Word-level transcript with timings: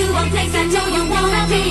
to 0.00 0.06
a 0.06 0.24
place 0.30 0.54
I 0.54 0.64
know 0.72 0.86
you 0.96 1.02
wanna 1.12 1.42
be. 1.50 1.64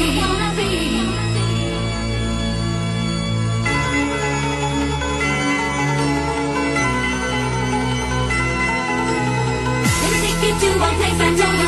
Let 10.02 10.12
me 10.12 10.18
take 10.22 10.42
you 10.46 10.54
to 10.62 10.70
a 10.76 10.90
place 10.98 11.20
I 11.28 11.30
know 11.40 11.59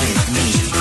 with 0.00 0.66
me. 0.66 0.71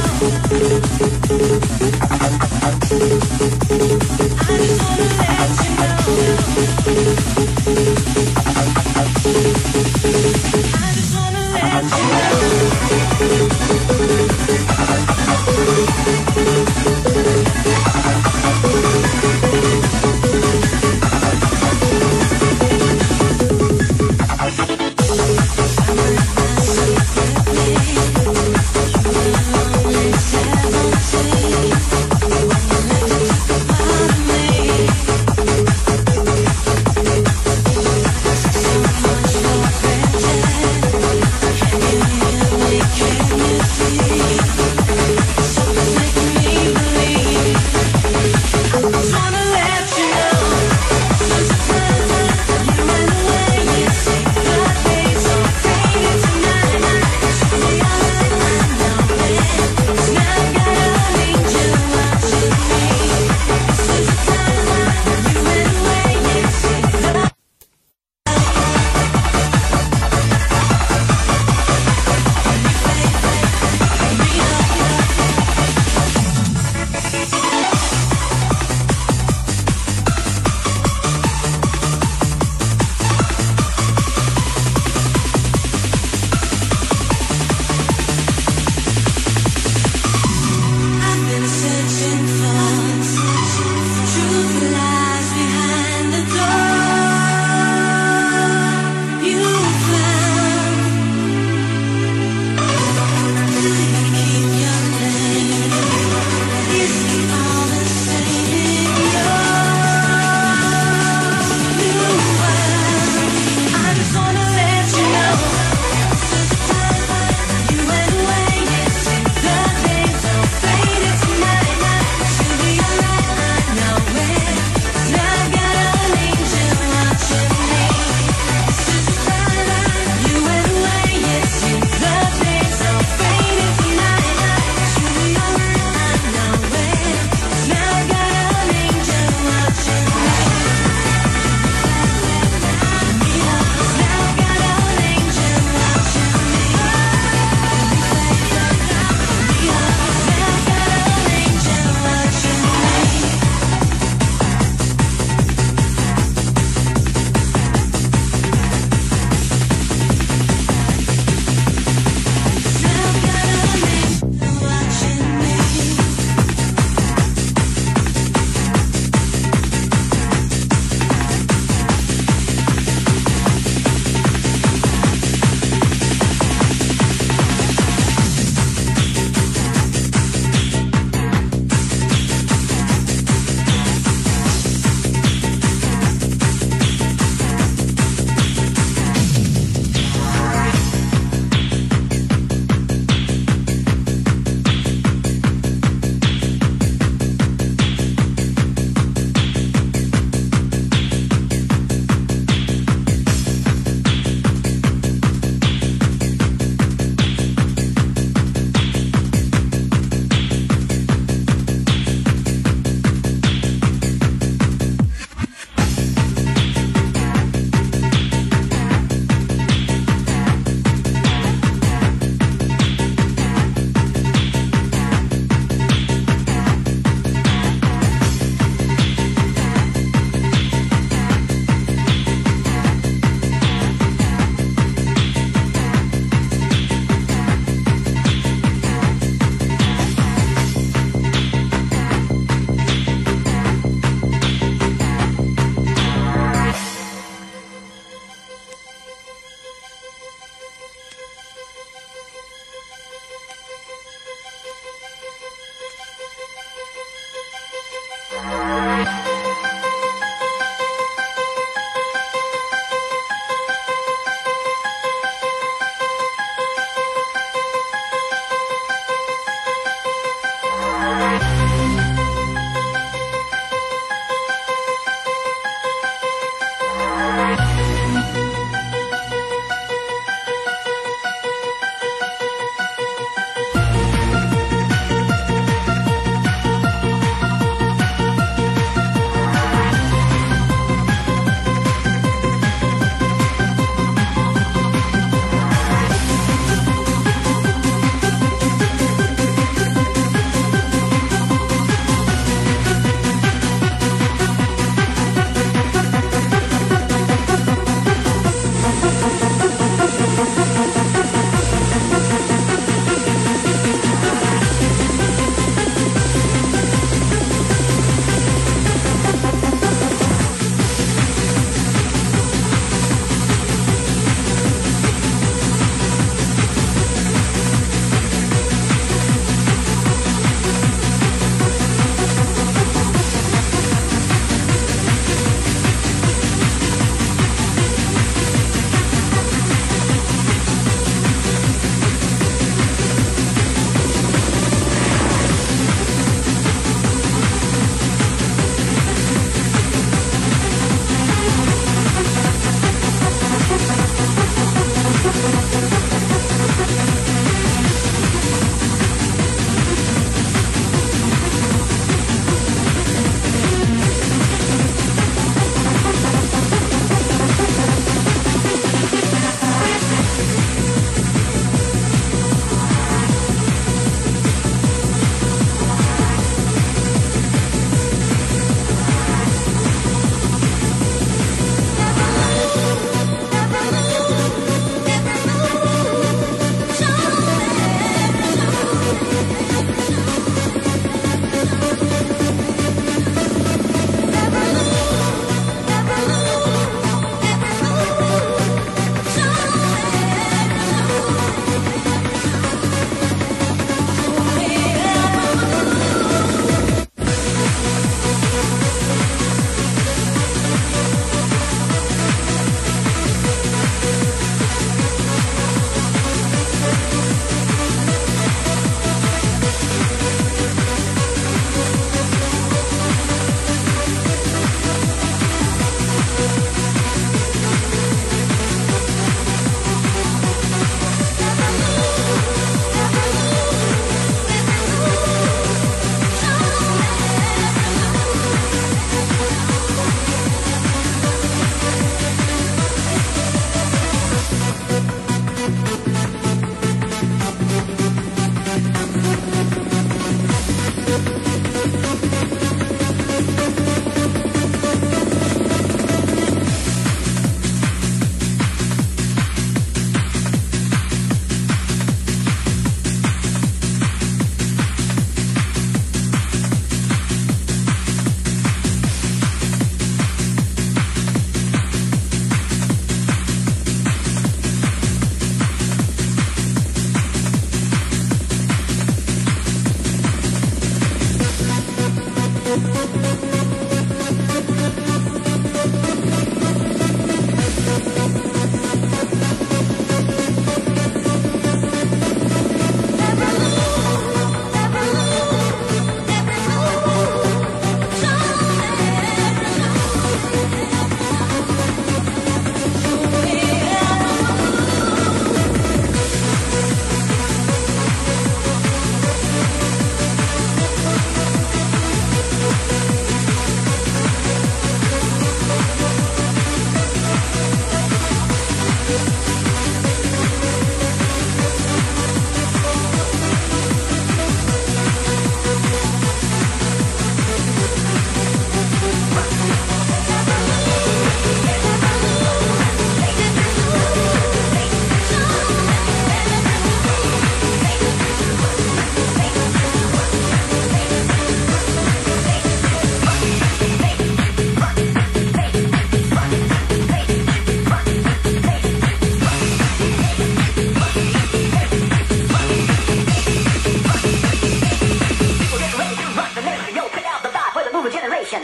you 2.00 2.05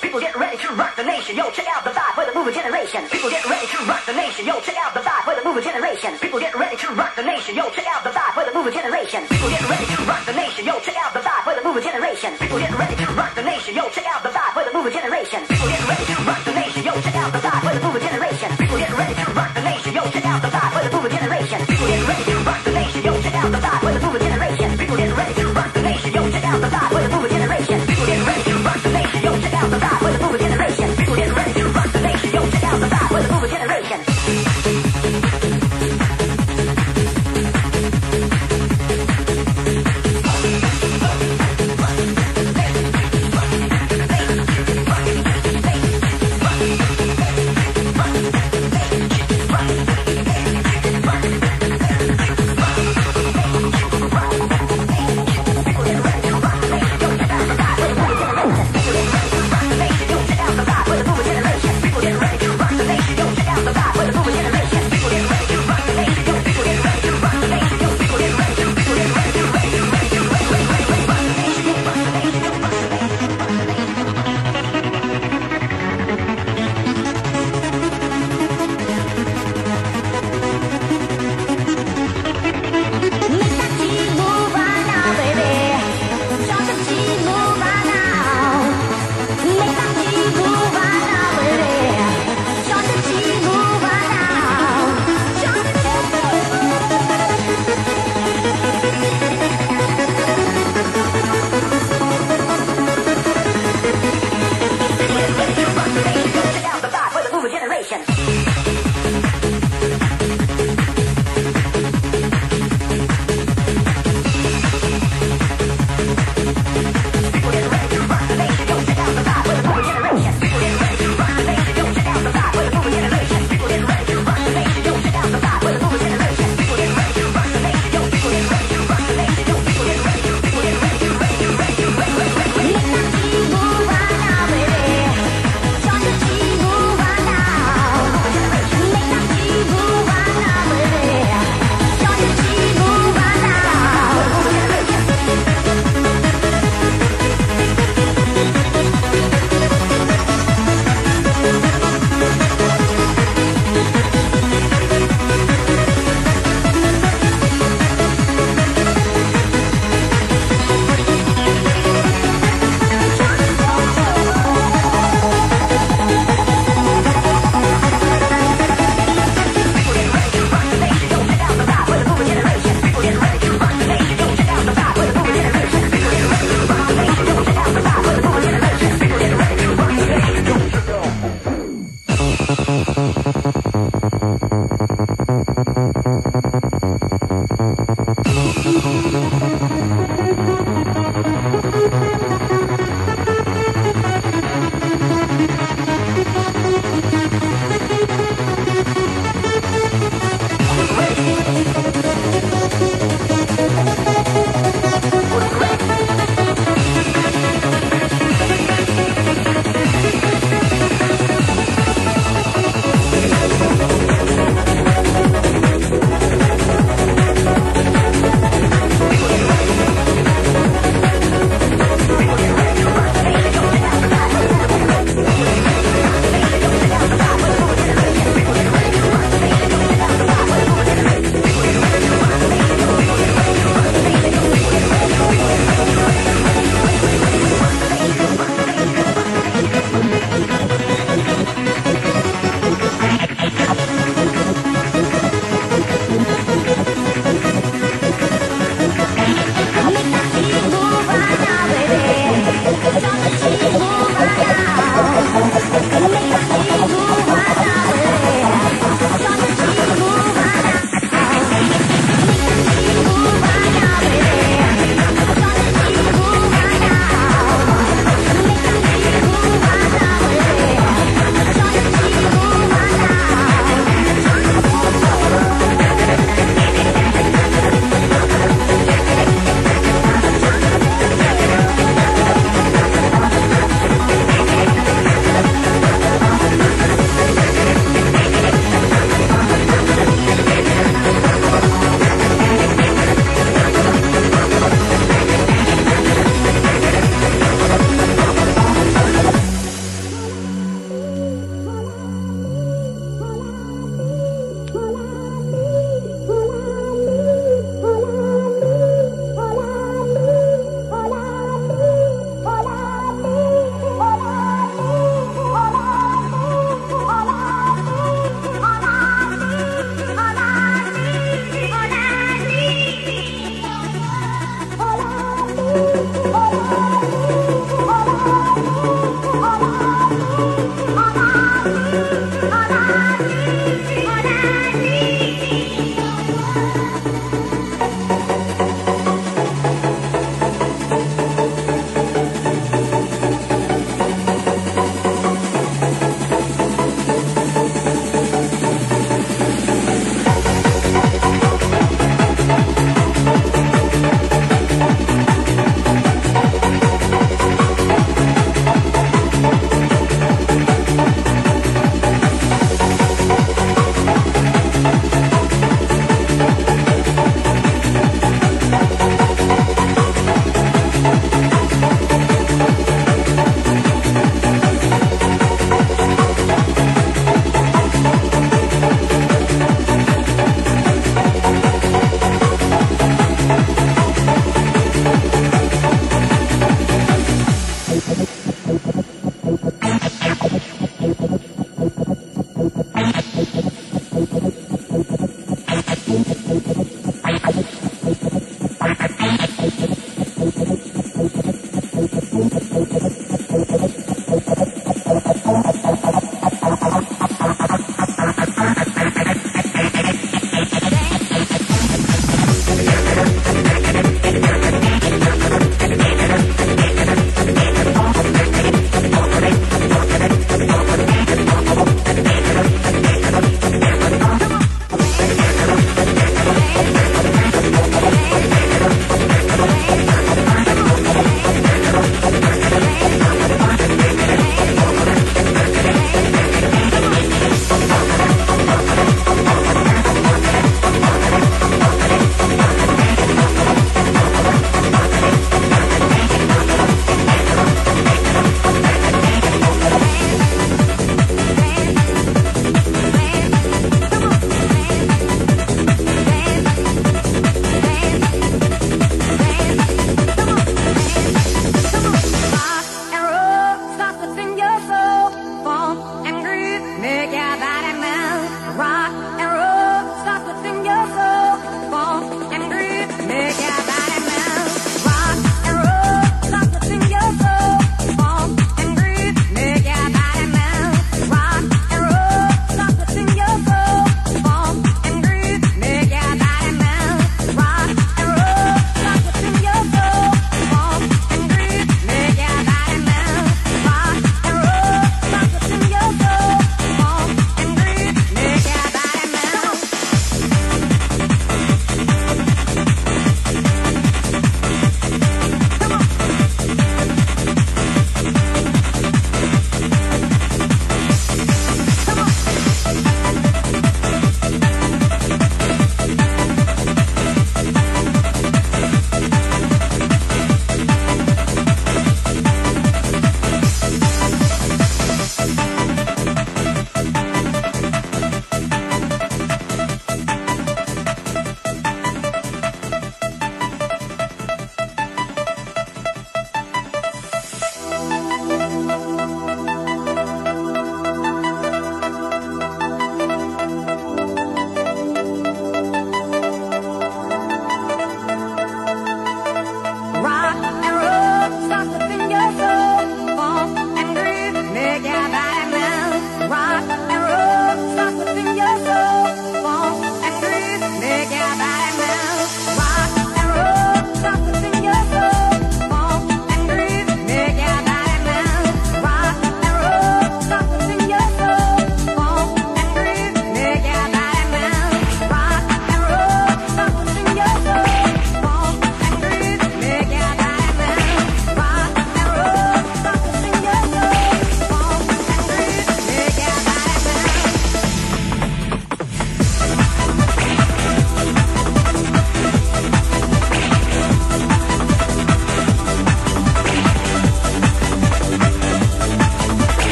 People 0.00 0.20
get 0.20 0.36
ready 0.36 0.56
to 0.58 0.68
rock 0.74 0.94
the 0.96 1.02
nation. 1.02 1.36
Yo, 1.36 1.50
check 1.50 1.66
out 1.68 1.82
the 1.82 1.90
vibe 1.90 2.14
for 2.14 2.24
the 2.24 2.34
moving 2.34 2.54
generation. 2.54 3.02
People 3.10 3.30
get 3.30 3.44
ready 3.48 3.66
to 3.66 3.78
rock 3.84 4.06
the 4.06 4.12
nation. 4.12 4.46
Yo, 4.46 4.60
check 4.60 4.76
out 4.78 4.94
the 4.94 5.00
vibe 5.00 5.24
for 5.26 5.34
the 5.34 5.42
moving 5.42 5.62
generation. 5.62 6.16
People 6.18 6.38
get 6.38 6.54
ready 6.54 6.76
to 6.76 6.88
rock 6.94 7.16
the 7.16 7.22
nation. 7.22 7.54
Yo, 7.56 7.68
check 7.70 7.86
out 7.86 8.04
the 8.04 8.10
vibe 8.10 8.34
for 8.34 8.44
the 8.44 8.54
moving 8.54 8.72
generation. 8.72 9.26
People 9.26 9.48
get 9.50 9.68
ready 9.68 9.86
to 9.86 9.98
rock 10.06 10.24
the 10.24 10.32
nation. 10.32 10.64
Yo, 10.66 10.78
check 10.80 10.96
out 10.96 11.12
the 11.12 11.20
vibe 11.20 11.42
for 11.44 11.54
the 11.54 11.62
moving 11.66 11.82
generation. 11.82 12.30
People 12.38 12.58
get 12.58 12.72
ready 12.78 12.96
to 12.96 13.06
rock 13.12 13.34
the 13.34 13.42
nation. 13.42 13.74
Yo, 13.74 13.88
check 13.90 14.06
out 14.06 14.22
the 14.22 14.30
vibe 14.30 14.52
for 14.54 14.64
the 14.64 14.72
moving 14.72 14.92
generation. 14.92 15.40
People 15.46 15.68
get 15.68 15.88
ready 15.88 16.04
to 16.06 16.16
rock 16.22 16.44
the 16.44 16.54
nation. 16.54 16.82
Yo, 16.84 16.92
check 17.00 17.16
out 17.16 17.32
the 17.32 17.38
vibe 17.38 17.60
for 17.66 17.74
the 17.74 17.82
mover 17.86 18.00
generation. 18.00 18.57